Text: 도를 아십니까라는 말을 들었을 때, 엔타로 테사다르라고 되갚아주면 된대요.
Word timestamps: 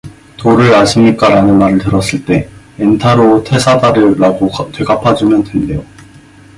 도를 0.37 0.73
아십니까라는 0.73 1.59
말을 1.59 1.77
들었을 1.77 2.25
때, 2.25 2.49
엔타로 2.79 3.43
테사다르라고 3.43 4.49
되갚아주면 4.73 5.43
된대요. 5.43 5.85